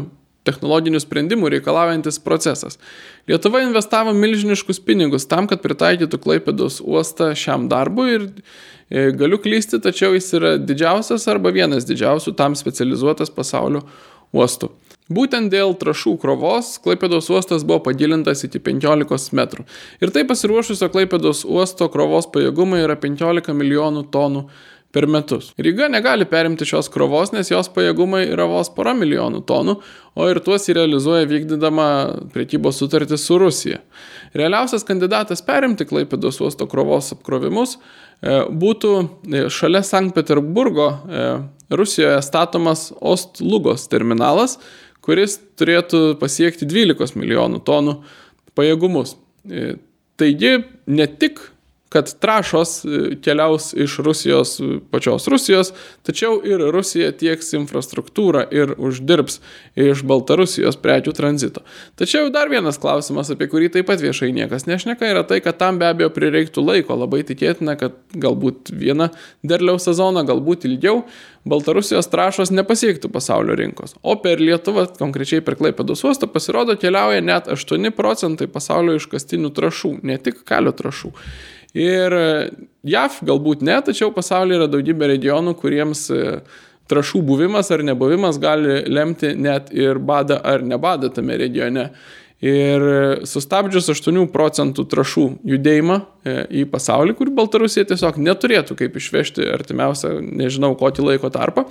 technologinių 0.47 1.01
sprendimų 1.01 1.51
reikalaujantis 1.55 2.19
procesas. 2.23 2.77
Lietuva 3.29 3.63
investavo 3.63 4.13
milžiniškus 4.17 4.81
pinigus 4.83 5.27
tam, 5.29 5.47
kad 5.47 5.63
pritaikytų 5.63 6.19
Klaipėdos 6.23 6.81
uostą 6.83 7.31
šiam 7.39 7.69
darbui 7.71 8.09
ir 8.17 8.25
e, 8.27 9.11
galiu 9.15 9.39
klysti, 9.41 9.79
tačiau 9.83 10.13
jis 10.17 10.31
yra 10.39 10.55
didžiausias 10.59 11.27
arba 11.31 11.53
vienas 11.55 11.87
didžiausių 11.89 12.35
tam 12.39 12.57
specializuotas 12.59 13.31
pasaulio 13.33 13.85
uostų. 14.33 14.71
Būtent 15.13 15.51
dėl 15.51 15.73
trašų 15.75 16.15
krovos 16.21 16.77
Klaipėdos 16.83 17.27
uostas 17.33 17.65
buvo 17.67 17.81
pagilintas 17.83 18.45
iki 18.47 18.61
15 18.63 19.35
metrų. 19.35 19.65
Ir 19.99 20.13
tai 20.15 20.23
pasiruošusio 20.27 20.87
Klaipėdos 20.93 21.43
uosto 21.43 21.89
krovos 21.91 22.29
pajėgumai 22.31 22.85
yra 22.85 22.95
15 22.99 23.51
milijonų 23.51 24.05
tonų 24.13 24.45
per 24.93 25.07
metus. 25.09 25.49
Ryga 25.57 25.87
negali 25.89 26.25
perimti 26.29 26.67
šios 26.69 26.87
krovos, 26.93 27.31
nes 27.33 27.49
jos 27.49 27.69
pajėgumai 27.73 28.27
yra 28.29 28.45
vos 28.49 28.69
pora 28.75 28.93
milijonų 28.93 29.41
tonų, 29.49 29.73
o 30.13 30.27
ir 30.29 30.39
tuos 30.45 30.67
įrealizuoja 30.69 31.25
vykdydama 31.29 31.87
priekybos 32.33 32.77
sutartį 32.77 33.17
su 33.17 33.39
Rusija. 33.41 33.79
Realiausias 34.37 34.85
kandidatas 34.85 35.41
perimti 35.45 35.87
Klaipėdos 35.89 36.37
uosto 36.45 36.67
krovos 36.69 37.09
apkrovimus 37.15 37.75
e, 37.77 38.43
būtų 38.49 38.91
e, 39.01 39.43
šalia 39.53 39.81
Sankt 39.85 40.13
Peterburgo 40.17 40.89
e, 40.93 41.25
Rusijoje 41.73 42.21
statomas 42.21 42.91
Ostlugos 43.01 43.87
terminalas, 43.89 44.59
kuris 45.01 45.39
turėtų 45.57 46.19
pasiekti 46.21 46.69
12 46.69 47.17
milijonų 47.17 47.63
tonų 47.65 47.97
pajėgumus. 48.53 49.17
Taigi 50.21 50.53
ne 50.85 51.07
tik 51.19 51.41
kad 51.93 52.09
trašos 52.19 52.71
e, 52.85 53.01
keliaus 53.21 53.69
iš 53.77 53.99
Rusijos, 54.05 54.55
e, 54.59 54.79
pačios 54.91 55.27
Rusijos, 55.29 55.73
tačiau 56.01 56.39
ir 56.45 56.63
Rusija 56.73 57.11
tieks 57.13 57.53
infrastruktūrą 57.59 58.47
ir 58.51 58.73
uždirbs 58.81 59.37
iš 59.77 60.01
Baltarusijos 60.09 60.79
prekių 60.81 61.13
tranzito. 61.13 61.61
Tačiau 61.99 62.31
dar 62.33 62.49
vienas 62.49 62.81
klausimas, 62.81 63.29
apie 63.33 63.49
kurį 63.51 63.69
taip 63.75 63.91
pat 63.91 64.01
viešai 64.01 64.31
niekas 64.33 64.65
nešneka, 64.69 65.05
yra 65.13 65.21
tai, 65.29 65.37
kad 65.45 65.59
tam 65.61 65.77
be 65.81 65.91
abejo 65.91 66.09
prireiktų 66.15 66.65
laiko. 66.65 66.97
Labai 66.97 67.21
tikėtina, 67.29 67.77
kad 67.77 67.99
galbūt 68.17 68.73
vieną 68.73 69.11
derliaus 69.45 69.85
sezoną, 69.85 70.25
galbūt 70.29 70.65
ilgiau. 70.69 71.03
Baltarusijos 71.45 72.07
trašos 72.07 72.53
nepasiektų 72.55 73.09
pasaulio 73.11 73.57
rinkos. 73.59 73.97
O 74.01 74.15
per 74.23 74.39
Lietuvą, 74.39 74.85
konkrečiai 74.95 75.43
per 75.43 75.57
Klaipėdos 75.59 76.05
uostą, 76.07 76.29
pasirodo 76.31 76.77
keliauja 76.79 77.19
net 77.21 77.49
8 77.51 77.91
procentai 77.93 78.47
pasaulio 78.47 78.95
iškastinių 78.95 79.51
trašų, 79.51 79.97
ne 80.07 80.15
tik 80.23 80.45
kalio 80.47 80.71
trašų. 80.71 81.11
Ir 81.73 82.13
JAV 82.85 83.21
galbūt 83.25 83.63
ne, 83.65 83.79
tačiau 83.81 84.11
pasaulyje 84.13 84.59
yra 84.59 84.69
daugybė 84.69 85.09
regionų, 85.15 85.55
kuriems 85.57 86.05
e, 86.13 86.25
trašų 86.91 87.23
buvimas 87.25 87.71
ar 87.73 87.81
nebuvimas 87.85 88.37
gali 88.41 88.83
lemti 88.91 89.33
net 89.39 89.71
ir 89.73 89.97
badą 89.97 90.37
ar 90.43 90.61
nebadą 90.61 91.09
tame 91.13 91.37
regione. 91.39 91.89
Ir 92.43 92.83
sustabdžius 93.29 93.87
8 93.93 94.25
procentų 94.33 94.83
trašų 94.91 95.23
judėjimą 95.47 95.95
e, 95.97 96.33
į 96.61 96.65
pasaulį, 96.73 97.15
kur 97.15 97.31
Baltarusija 97.33 97.87
tiesiog 97.87 98.19
neturėtų 98.19 98.75
kaip 98.81 98.97
išvežti 98.99 99.47
artimiausią, 99.53 100.17
nežinau, 100.43 100.73
kokį 100.77 101.07
laiko 101.07 101.31
tarpą, 101.33 101.69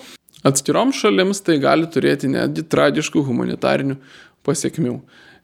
atskirom 0.49 0.95
šalims 0.97 1.45
tai 1.45 1.59
gali 1.61 1.91
turėti 1.93 2.33
netgi 2.33 2.65
tragiškų 2.73 3.23
humanitarinių 3.29 3.99
pasiekmių. 4.49 4.97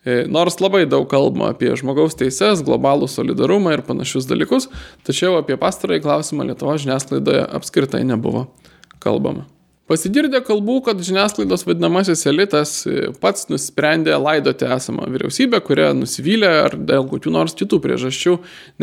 E, 0.07 0.23
nors 0.31 0.61
labai 0.63 0.85
daug 0.87 1.09
kalbama 1.11 1.51
apie 1.53 1.73
žmogaus 1.79 2.15
teises, 2.19 2.63
globalų 2.67 3.09
solidarumą 3.11 3.75
ir 3.75 3.85
panašius 3.87 4.29
dalykus, 4.31 4.69
tačiau 5.07 5.41
apie 5.41 5.59
pastarąjį 5.59 6.05
klausimą 6.07 6.47
Lietuvo 6.53 6.77
žiniasklaidoje 6.79 7.45
apskritai 7.59 8.05
nebuvo 8.07 8.47
kalbama. 9.03 9.49
Pasigirdė 9.89 10.43
kalbų, 10.45 10.83
kad 10.85 10.99
žiniasklaidos 11.01 11.63
vadinamasis 11.65 12.27
elitas 12.29 12.73
pats 13.23 13.47
nusprendė 13.49 14.19
laidoti 14.21 14.67
esamą 14.69 15.07
vyriausybę, 15.09 15.63
kurią 15.65 15.95
nusivylė 15.97 16.51
ar 16.67 16.77
dėl 16.77 17.07
kokių 17.09 17.33
nors 17.33 17.57
kitų 17.57 17.79
priežasčių 17.87 18.35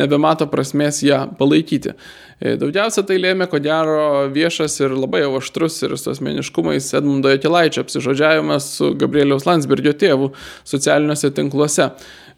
nebemato 0.01 0.47
prasmės 0.49 1.03
ją 1.05 1.19
palaikyti. 1.37 1.93
E, 2.41 2.55
daugiausia 2.57 3.05
tai 3.05 3.19
lėmė, 3.21 3.45
ko 3.51 3.61
gero, 3.61 3.99
viešas 4.33 4.79
ir 4.81 4.97
labai 4.97 5.21
jau 5.21 5.35
aštrus 5.37 5.77
ir 5.85 5.93
su 6.01 6.09
asmeniškumais 6.15 6.89
Edmundo 6.97 7.29
Jakilaičio 7.35 7.85
apsižodžiavimas 7.85 8.73
su 8.79 8.89
Gabrieliaus 8.97 9.45
Landsbergio 9.45 9.93
tėvu 9.93 10.33
socialiniuose 10.65 11.29
tinkluose. 11.37 11.91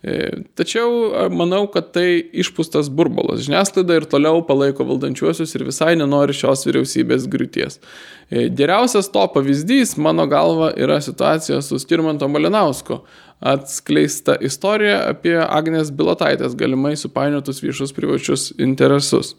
E, 0.07 0.29
tačiau 0.55 1.27
manau, 1.33 1.65
kad 1.71 1.89
tai 1.95 2.21
išpūstas 2.43 2.87
burbulas. 2.93 3.41
Žiniasklaida 3.43 3.97
ir 3.99 4.05
toliau 4.07 4.39
palaiko 4.47 4.85
valdančiuosius 4.87 5.55
ir 5.57 5.65
visai 5.67 5.97
nenori 5.99 6.35
šios 6.37 6.63
vyriausybės 6.67 7.25
griūties. 7.31 7.81
E, 8.29 8.45
geriausias 8.55 9.09
to 9.11 9.25
pavyzdys, 9.33 9.97
mano 9.99 10.23
galva, 10.31 10.69
yra 10.79 11.01
situacija 11.03 11.59
su 11.65 11.79
Skirmanto 11.83 12.29
Malinausku. 12.31 13.01
Atskleista 13.43 14.37
istorija 14.41 15.01
apie 15.09 15.35
Agnės 15.43 15.91
Bilotaitės 15.93 16.55
galimai 16.57 16.95
supainiotus 16.97 17.59
viešus 17.65 17.91
privačius 17.97 18.53
interesus. 18.57 19.33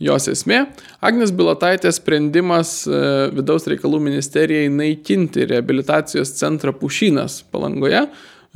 Jos 0.00 0.28
esmė- 0.28 0.62
Agnes 1.08 1.30
Bilotaitės 1.32 2.00
sprendimas 2.00 2.86
e, 2.88 3.02
vidaus 3.36 3.68
reikalų 3.68 4.00
ministerijai 4.08 4.72
naikinti 4.72 5.44
rehabilitacijos 5.48 6.34
centrą 6.40 6.72
Pušynas 6.76 7.42
palangoje 7.52 8.06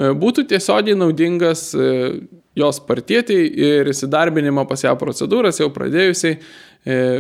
būtų 0.01 0.47
tiesiogiai 0.49 0.97
naudingas 0.99 1.71
e, 1.75 1.91
jos 2.59 2.81
partietiai 2.87 3.47
ir 3.51 3.91
įsidarbinimo 3.91 4.65
pas 4.69 4.85
ją 4.85 4.95
procedūras 5.01 5.61
jau 5.61 5.69
pradėjusiai 5.75 6.37
e, 6.37 6.41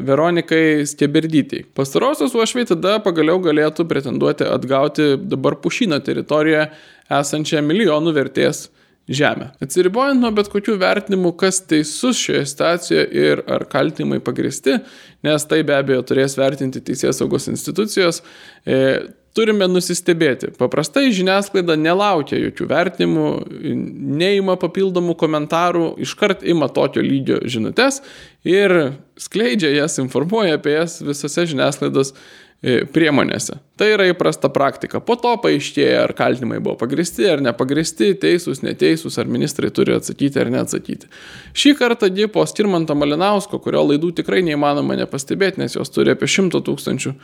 Veronikai 0.06 0.86
Steberdytei. 0.88 1.66
Pastarosios 1.76 2.34
uošviai 2.36 2.68
tada 2.70 2.98
pagaliau 3.04 3.40
galėtų 3.44 3.86
pretenduoti 3.90 4.48
atgauti 4.48 5.12
dabar 5.20 5.58
pušyno 5.60 6.00
teritoriją 6.06 6.68
esančią 7.20 7.62
milijonų 7.66 8.14
vertės 8.16 8.68
žemę. 9.10 9.50
Atsiribojant 9.64 10.22
nuo 10.22 10.30
bet 10.34 10.48
kokių 10.52 10.76
vertinimų, 10.80 11.34
kas 11.40 11.60
teisus 11.68 12.18
šioje 12.20 12.44
situacijoje 12.46 13.06
ir 13.10 13.42
ar 13.50 13.66
kaltinimai 13.70 14.20
pagristi, 14.22 14.78
nes 15.26 15.46
tai 15.50 15.64
be 15.66 15.74
abejo 15.76 16.04
turės 16.06 16.36
vertinti 16.38 16.82
teisės 16.84 17.18
saugos 17.18 17.48
institucijos, 17.50 18.22
turime 19.36 19.68
nusistebėti. 19.70 20.50
Paprastai 20.58 21.10
žiniasklaida 21.14 21.76
nelaukia 21.78 22.40
jokių 22.40 22.66
vertinimų, 22.70 23.28
neima 24.20 24.56
papildomų 24.60 25.16
komentarų, 25.20 25.92
iškart 26.06 26.44
ima 26.48 26.70
tokio 26.72 27.04
lygio 27.04 27.40
žinutės 27.46 28.02
ir 28.48 28.94
skleidžia 29.20 29.72
jas, 29.76 29.98
informuoja 30.02 30.58
apie 30.58 30.74
jas 30.78 30.98
visose 31.04 31.46
žiniasklaidos 31.52 32.14
priemonėse. 32.60 33.54
Tai 33.80 33.86
yra 33.94 34.04
įprasta 34.10 34.50
praktika. 34.52 35.00
Po 35.00 35.14
to 35.16 35.30
paaiškėja, 35.40 36.02
ar 36.04 36.12
kaltinimai 36.16 36.58
buvo 36.60 36.74
pagristi 36.82 37.24
ar 37.30 37.40
nepagristi, 37.40 38.10
teisūs, 38.20 38.60
neteisūs, 38.60 39.16
ar 39.22 39.30
ministrai 39.32 39.70
turi 39.72 39.94
atsakyti 39.96 40.42
ar 40.42 40.50
neatsakyti. 40.52 41.08
Šį 41.56 41.72
kartą 41.78 42.10
ji 42.12 42.28
po 42.28 42.44
Stirmanto 42.44 42.92
Malinausko, 42.98 43.62
kurio 43.64 43.86
laidų 43.88 44.12
tikrai 44.20 44.42
neįmanoma 44.44 44.98
nepastebėti, 45.00 45.62
nes 45.64 45.78
jos 45.78 45.92
turi 45.94 46.12
apie 46.12 46.28
100 46.28 46.60
tūkstančių 46.68 47.14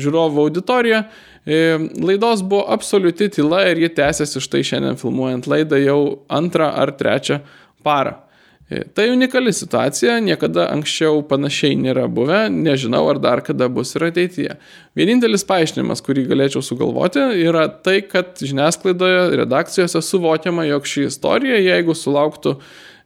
žiūrovų 0.00 0.46
auditoriją, 0.46 1.04
e, 1.44 1.62
laidos 2.00 2.40
buvo 2.48 2.64
absoliuti 2.72 3.28
tyla 3.36 3.66
ir 3.68 3.84
ji 3.84 3.92
tęsiasi 4.00 4.40
štai 4.48 4.64
šiandien 4.64 4.96
filmuojant 5.00 5.50
laidą 5.52 5.82
jau 5.84 6.00
antrą 6.32 6.72
ar 6.72 6.96
trečią 6.96 7.42
parą. 7.84 8.22
E, 8.70 8.82
tai 8.94 9.10
unikali 9.10 9.52
situacija, 9.54 10.16
niekada 10.26 10.64
anksčiau 10.74 11.20
panašiai 11.30 11.76
nėra 11.78 12.08
buvę, 12.10 12.48
nežinau 12.50 13.04
ar 13.12 13.20
dar 13.22 13.42
kada 13.46 13.68
bus 13.70 13.94
ir 13.94 14.08
ateityje. 14.08 14.56
Vienintelis 14.98 15.46
paaiškinimas, 15.46 16.02
kurį 16.02 16.24
galėčiau 16.32 16.64
sugalvoti, 16.66 17.22
yra 17.46 17.68
tai, 17.70 18.00
kad 18.10 18.34
žiniasklaidoje, 18.42 19.36
redakcijose 19.38 20.02
suvokiama, 20.02 20.64
jog 20.66 20.88
ši 20.90 21.06
istorija, 21.12 21.60
jeigu 21.62 21.94
sulauktų, 21.94 22.56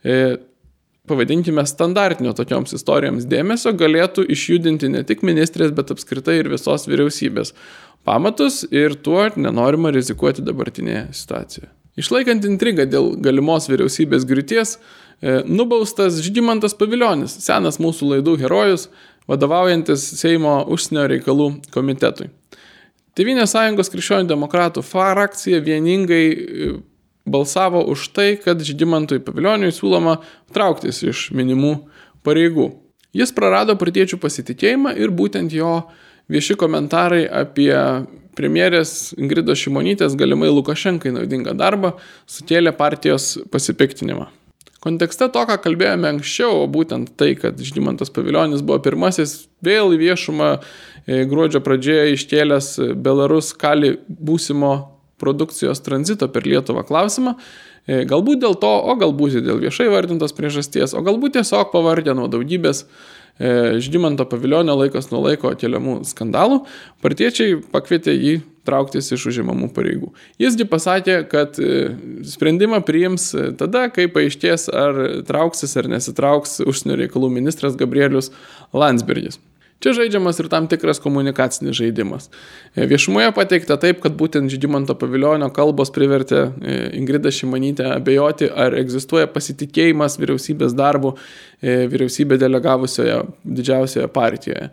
e, 0.01 0.23
pavadinkime, 1.11 1.67
standartinio 1.69 2.33
tokioms 2.39 2.73
istorijoms 2.79 3.27
dėmesio, 3.29 3.75
galėtų 3.77 4.25
išjudinti 4.33 4.89
ne 4.95 5.03
tik 5.05 5.27
ministrės, 5.27 5.75
bet 5.77 5.93
apskritai 5.93 6.39
ir 6.41 6.49
visos 6.55 6.89
vyriausybės 6.89 7.53
pamatus 8.09 8.63
ir 8.73 8.97
tuo 9.05 9.27
nenorima 9.37 9.93
rizikuoti 9.93 10.47
dabartinėje 10.47 11.11
situacijoje. 11.21 11.69
Išlaikant 12.01 12.47
intrigą 12.47 12.87
dėl 12.89 13.13
galimos 13.21 13.67
vyriausybės 13.69 14.25
griūties, 14.29 14.77
nubaustas 15.45 16.21
Žygimantas 16.25 16.75
Paviljonis, 16.79 17.37
senas 17.45 17.81
mūsų 17.83 18.15
laidų 18.15 18.37
herojus, 18.41 18.89
vadovaujantis 19.29 20.05
Seimo 20.19 20.61
užsienio 20.73 21.07
reikalų 21.13 21.51
komitetui. 21.75 22.31
Tevinės 23.19 23.53
sąjungos 23.53 23.91
krikščionių 23.93 24.31
demokratų 24.31 24.85
frakcija 24.87 25.61
vieningai 25.67 26.25
e, 26.31 26.71
balsavo 27.29 27.83
už 27.93 28.07
tai, 28.17 28.31
kad 28.41 28.63
Žygimantui 28.65 29.21
Paviljoniui 29.25 29.75
siūloma 29.75 30.21
trauktis 30.55 31.03
iš 31.05 31.29
minimų 31.37 31.75
pareigų. 32.25 32.71
Jis 33.13 33.35
prarado 33.35 33.75
partiečių 33.77 34.21
pasitikėjimą 34.23 34.95
ir 34.97 35.11
būtent 35.13 35.53
jo 35.53 35.83
vieši 36.31 36.57
komentarai 36.57 37.25
apie 37.27 37.75
premjerės 38.39 39.13
Ingridos 39.19 39.59
Šimonytės 39.61 40.15
galimai 40.19 40.53
Lukašenkai 40.55 41.13
naudingą 41.17 41.57
darbą 41.59 41.97
sukėlė 42.31 42.73
partijos 42.79 43.35
pasipiktinimą. 43.51 44.31
Kontekste 44.81 45.29
to, 45.29 45.43
ką 45.45 45.59
kalbėjome 45.61 46.09
anksčiau, 46.09 46.65
būtent 46.73 47.13
tai, 47.21 47.35
kad 47.37 47.59
Žygimantas 47.61 48.13
Paviljonis 48.15 48.63
buvo 48.65 48.81
pirmasis 48.81 49.35
vėl 49.65 49.93
į 49.93 50.01
viešumą 50.01 50.55
e, 50.57 51.25
gruodžio 51.29 51.61
pradžioje 51.65 52.15
iškėlęs 52.17 52.71
Belarus 52.97 53.53
kali 53.61 53.99
būsimo 54.09 54.73
produkcijos 55.21 55.83
tranzito 55.85 56.29
per 56.33 56.47
Lietuvą 56.49 56.85
klausimą, 56.89 57.37
e, 57.87 58.03
galbūt 58.09 58.43
dėl 58.45 58.57
to, 58.61 58.71
o 58.71 58.97
galbūt 59.01 59.41
dėl 59.45 59.61
viešai 59.63 59.91
vardintos 59.93 60.35
priežasties, 60.37 60.95
o 60.97 61.03
galbūt 61.07 61.39
tiesiog 61.39 61.73
pavardė 61.75 62.17
nuo 62.17 62.29
daugybės 62.33 62.85
e, 62.85 63.81
Žygimanto 63.83 64.27
Paviljonio 64.29 64.79
laikas 64.81 65.11
nuo 65.13 65.23
laiko 65.27 65.53
keliamų 65.59 66.01
skandalų, 66.09 66.63
partiečiai 67.05 67.61
pakvietė 67.73 68.17
jį 68.17 68.39
trauktis 68.69 69.09
iš 69.15 69.25
užimamų 69.31 69.71
pareigų. 69.75 70.11
Jisgi 70.41 70.67
pasakė, 70.69 71.21
kad 71.31 71.61
e, 71.61 71.93
sprendimą 72.29 72.83
priims 72.87 73.31
tada, 73.61 73.89
kai 73.93 74.09
paaiškės, 74.13 74.69
ar 74.73 75.05
trauksis 75.29 75.77
ar 75.81 75.91
nesitrauks 75.91 76.61
užsienio 76.67 77.01
reikalų 77.05 77.33
ministras 77.41 77.79
Gabrielius 77.81 78.33
Landsbergis. 78.77 79.41
Čia 79.81 79.95
žaidžiamas 79.97 80.37
ir 80.43 80.51
tam 80.53 80.67
tikras 80.69 81.01
komunikacinis 81.01 81.79
žaidimas. 81.79 82.29
E, 82.75 82.85
viešumoje 82.91 83.31
pateikta 83.37 83.79
taip, 83.81 84.03
kad 84.05 84.17
būtent 84.19 84.53
Žygimanto 84.53 84.97
paviljonio 85.01 85.49
kalbos 85.57 85.93
privertė 85.95 86.43
Ingrida 86.99 87.33
Šimanytę 87.33 87.87
abejoti, 87.95 88.51
ar 88.51 88.77
egzistuoja 88.77 89.31
pasitikėjimas 89.33 90.19
vyriausybės 90.21 90.77
darbu 90.77 91.15
E, 91.15 91.50
vyriausybė 91.63 92.39
delegavusioje 92.41 93.21
didžiausioje 93.45 94.09
partijoje. 94.15 94.71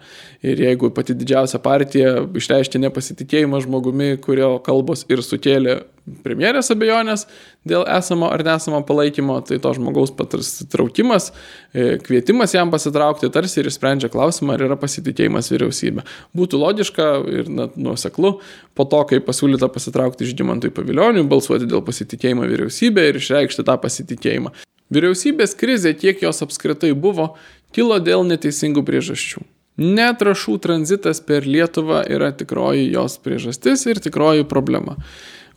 Ir 0.47 0.63
jeigu 0.67 0.91
pati 0.95 1.15
didžiausia 1.17 1.59
partija 1.63 2.15
išreiškė 2.37 2.81
nepasitikėjimą 2.85 3.61
žmogumi, 3.65 4.15
kurio 4.23 4.55
kalbos 4.63 5.05
ir 5.11 5.23
sukėlė 5.25 5.81
premjerės 6.23 6.71
abejonės 6.71 7.25
dėl 7.67 7.83
esamo 7.91 8.29
ar 8.31 8.43
nesamo 8.47 8.79
palaikymo, 8.87 9.39
tai 9.47 9.57
to 9.63 9.73
žmogaus 9.75 10.13
patraukimas, 10.15 11.31
e, 11.73 11.97
kvietimas 12.03 12.55
jam 12.55 12.71
pasitraukti 12.71 13.29
tarsi 13.33 13.59
ir 13.61 13.69
sprendžia 13.73 14.09
klausimą, 14.13 14.55
ar 14.55 14.63
yra 14.69 14.77
pasitikėjimas 14.79 15.51
vyriausybė. 15.51 16.05
Būtų 16.37 16.61
logiška 16.61 17.09
ir 17.41 17.51
nuoseklu 17.75 18.37
po 18.77 18.87
to, 18.87 19.03
kai 19.11 19.19
pasiūlyta 19.25 19.67
pasitraukti 19.73 20.29
žygimantui 20.29 20.71
pavilioniui, 20.71 21.27
balsuoti 21.27 21.67
dėl 21.67 21.83
pasitikėjimo 21.83 22.47
vyriausybė 22.47 23.09
ir 23.09 23.19
išreikšti 23.19 23.67
tą 23.67 23.75
pasitikėjimą. 23.83 24.55
Vyriausybės 24.93 25.55
krizė, 25.59 25.91
kiek 25.97 26.21
jos 26.23 26.43
apskritai 26.45 26.93
buvo, 26.95 27.33
kilo 27.75 27.99
dėl 27.99 28.23
neteisingų 28.27 28.85
priežasčių. 28.87 29.43
Netrašų 29.77 30.55
tranzitas 30.63 31.19
per 31.21 31.45
Lietuvą 31.45 32.01
yra 32.09 32.31
tikroji 32.33 32.87
jos 32.95 33.19
priežastis 33.21 33.83
ir 33.85 33.99
tikroji 34.01 34.47
problema. 34.49 34.95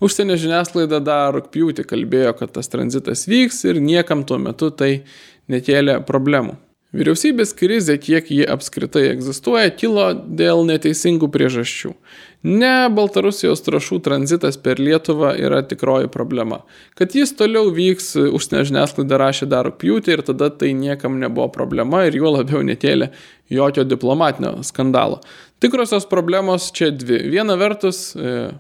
Užsienio 0.01 0.37
žiniasklaida 0.41 0.99
dar 1.05 1.35
rūpjūti 1.37 1.87
kalbėjo, 1.89 2.35
kad 2.37 2.53
tas 2.57 2.69
tranzitas 2.73 3.27
vyks 3.29 3.63
ir 3.69 3.81
niekam 3.85 4.27
tuo 4.29 4.41
metu 4.41 4.69
tai 4.73 5.05
nekėlė 5.53 6.01
problemų. 6.09 6.59
Vyriausybės 6.91 7.53
krizė, 7.55 7.95
kiek 8.03 8.33
ji 8.35 8.43
apskritai 8.51 9.05
egzistuoja, 9.13 9.71
kilo 9.71 10.09
dėl 10.13 10.65
neteisingų 10.67 11.29
priežasčių. 11.31 11.93
Ne 12.41 12.89
Baltarusijos 12.89 13.61
trašų 13.67 13.99
tranzitas 14.01 14.57
per 14.57 14.79
Lietuvą 14.81 15.35
yra 15.37 15.61
tikroji 15.69 16.09
problema. 16.09 16.63
Kad 16.97 17.13
jis 17.13 17.35
toliau 17.37 17.69
vyks, 17.77 18.15
užsienio 18.17 18.63
žiniasklaida 18.71 19.19
rašė 19.21 19.49
dar 19.51 19.69
rūpjūtį 19.69 20.15
ir 20.15 20.23
tada 20.25 20.49
tai 20.49 20.73
niekam 20.73 21.19
nebuvo 21.21 21.51
problema 21.53 22.07
ir 22.09 22.17
juo 22.17 22.33
labiau 22.39 22.65
netėlė 22.65 23.11
jokio 23.53 23.85
diplomatinio 23.85 24.55
skandalo. 24.65 25.21
Tikrosios 25.61 26.09
problemos 26.09 26.71
čia 26.73 26.89
dvi. 26.97 27.27
Viena 27.29 27.59
vertus, 27.61 28.15
e, 28.17 28.55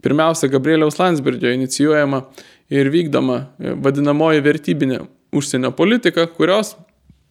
pirmiausia, 0.00 0.48
Gabrieliaus 0.48 0.96
Landsbergio 0.96 1.52
inicijuojama 1.52 2.22
ir 2.72 2.88
vykdoma 2.88 3.42
e, 3.42 3.74
vadinamoji 3.84 4.46
vertybinė 4.48 5.02
užsienio 5.36 5.74
politika, 5.76 6.24
kurios 6.24 6.72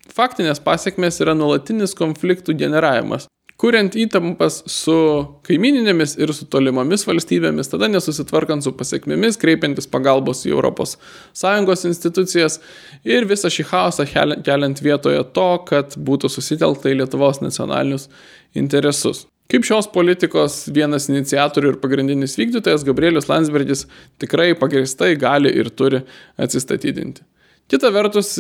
Faktinės 0.10 0.58
pasiekmes 0.64 1.20
yra 1.22 1.36
nuolatinis 1.38 1.94
konfliktų 1.98 2.56
generavimas, 2.58 3.28
kuriant 3.60 3.96
įtampas 4.00 4.62
su 4.72 4.96
kaimininėmis 5.48 6.16
ir 6.22 6.32
su 6.36 6.48
tolimomis 6.52 7.04
valstybėmis, 7.08 7.68
tada 7.72 7.90
nesusitvarkant 7.92 8.64
su 8.64 8.72
pasiekmėmis, 8.80 9.40
kreipiantis 9.42 9.90
pagalbos 9.92 10.46
į 10.48 10.56
ES 10.56 11.86
institucijas 11.90 12.60
ir 13.04 13.28
visą 13.28 13.52
šį 13.52 13.66
chaosą 13.72 14.06
keliant 14.46 14.80
vietoje 14.84 15.26
to, 15.36 15.50
kad 15.68 15.98
būtų 15.98 16.32
susitelkta 16.32 16.94
į 16.94 17.02
Lietuvos 17.02 17.42
nacionalinius 17.44 18.08
interesus. 18.56 19.26
Kaip 19.50 19.66
šios 19.66 19.88
politikos 19.90 20.68
vienas 20.70 21.08
iniciatorių 21.10 21.74
ir 21.74 21.80
pagrindinis 21.82 22.38
vykdytojas 22.38 22.84
Gabrielius 22.86 23.28
Landsbergis 23.32 23.88
tikrai 24.22 24.52
pagristai 24.54 25.16
gali 25.18 25.50
ir 25.50 25.72
turi 25.74 26.04
atsistatydinti. 26.38 27.26
Kita 27.70 27.92
vertus, 27.94 28.32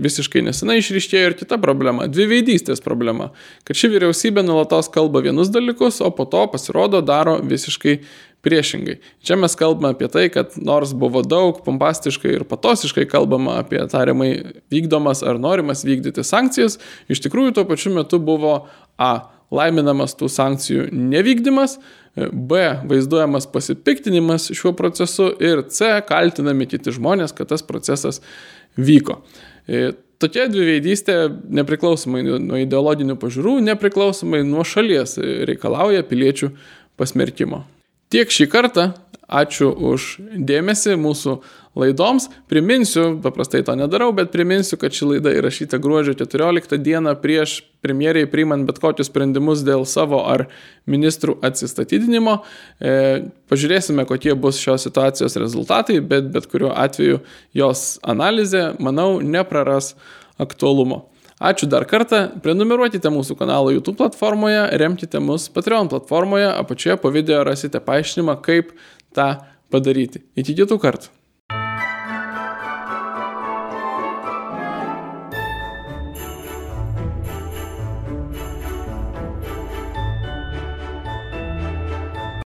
visiškai 0.00 0.40
nesenai 0.46 0.78
išryškėjo 0.80 1.26
ir 1.28 1.34
kita 1.36 1.58
problema- 1.60 2.06
dviveidystės 2.14 2.80
problema, 2.80 3.30
kad 3.68 3.76
ši 3.76 3.90
vyriausybė 3.92 4.40
nulatos 4.46 4.88
kalba 4.88 5.20
vienus 5.20 5.50
dalykus, 5.52 6.00
o 6.00 6.10
po 6.10 6.24
to 6.24 6.46
pasirodo 6.48 7.04
daro 7.04 7.36
visiškai 7.42 7.98
priešingai. 8.42 8.96
Čia 9.22 9.36
mes 9.36 9.54
kalbame 9.54 9.92
apie 9.92 10.08
tai, 10.08 10.28
kad 10.28 10.56
nors 10.56 10.94
buvo 10.94 11.22
daug 11.22 11.60
pompastiškai 11.64 12.32
ir 12.32 12.44
patosiškai 12.44 13.04
kalbama 13.10 13.58
apie 13.58 13.78
tariamai 13.78 14.54
vykdomas 14.72 15.22
ar 15.22 15.38
norimas 15.38 15.84
vykdyti 15.84 16.24
sankcijas, 16.24 16.78
iš 17.10 17.20
tikrųjų 17.20 17.54
tuo 17.54 17.64
pačiu 17.64 17.92
metu 17.94 18.18
buvo 18.18 18.68
A. 18.98 19.28
laiminamas 19.50 20.14
tų 20.14 20.28
sankcijų 20.28 20.90
nevykdymas, 20.92 21.78
B. 22.32 22.80
vaizduojamas 22.84 23.46
pasipiktinimas 23.52 24.50
šiuo 24.50 24.74
procesu 24.76 25.30
ir 25.40 25.62
C. 25.70 26.00
kaltinami 26.08 26.66
kiti 26.66 26.92
žmonės, 26.94 27.34
kad 27.34 27.48
tas 27.48 27.62
procesas 27.62 28.20
vyko. 28.78 29.20
E, 29.68 29.90
tokia 30.22 30.46
dviveidystė 30.50 31.18
nepriklausomai 31.60 32.22
nuo 32.24 32.60
ideologinių 32.62 33.18
pažiūrų, 33.20 33.58
nepriklausomai 33.68 34.44
nuo 34.46 34.64
šalies 34.66 35.18
reikalauja 35.50 36.06
piliečių 36.06 36.52
pasmerkimo. 36.98 37.64
Tiek 38.08 38.30
šį 38.32 38.48
kartą, 38.48 38.86
ačiū 39.28 39.68
už 39.90 40.14
dėmesį 40.48 40.96
mūsų 40.96 41.38
laidoms. 41.78 42.28
Priminsiu, 42.50 43.16
paprastai 43.22 43.62
to 43.66 43.74
nedarau, 43.78 44.10
bet 44.16 44.32
priminsiu, 44.34 44.78
kad 44.80 44.94
ši 44.94 45.12
laida 45.12 45.32
įrašyta 45.38 45.80
gruodžio 45.82 46.16
14 46.18 46.76
dieną 46.82 47.14
prieš 47.22 47.60
premjeriai 47.84 48.26
priimant 48.30 48.66
bet 48.66 48.80
kokius 48.82 49.10
sprendimus 49.10 49.62
dėl 49.66 49.84
savo 49.86 50.24
ar 50.26 50.48
ministrų 50.90 51.38
atsistatydinimo. 51.46 52.40
E, 52.80 52.94
pažiūrėsime, 53.50 54.06
kokie 54.08 54.34
bus 54.34 54.58
šios 54.62 54.88
situacijos 54.88 55.38
rezultatai, 55.38 56.00
bet 56.00 56.32
bet 56.34 56.48
kuriuo 56.50 56.72
atveju 56.74 57.22
jos 57.56 57.84
analizė, 58.02 58.72
manau, 58.82 59.18
nepraras 59.22 59.94
aktualumo. 60.42 61.06
Ačiū 61.38 61.68
dar 61.70 61.84
kartą, 61.86 62.24
prenumeruokite 62.42 63.12
mūsų 63.14 63.36
kanalą 63.38 63.76
YouTube 63.76 64.00
platformoje, 64.00 64.64
remkite 64.80 65.20
mus 65.22 65.46
Patreon 65.54 65.90
platformoje, 65.92 66.48
apačioje 66.50 66.98
po 66.98 67.12
video 67.14 67.44
rasite 67.46 67.78
paaiškinimą, 67.78 68.40
kaip 68.42 68.74
tą 69.14 69.28
padaryti. 69.70 70.24
Iki 70.34 70.58
kitų 70.64 70.80
kartų. 70.82 71.17